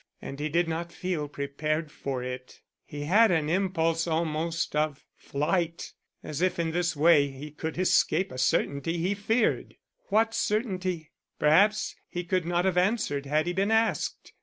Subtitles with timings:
[0.19, 2.61] And he did not feel prepared for it.
[2.85, 5.93] He had an impulse almost of flight,
[6.23, 9.75] as if in this way he could escape a certainty he feared.
[10.07, 11.11] What certainty?
[11.37, 14.33] Perhaps he could not have answered had he been asked.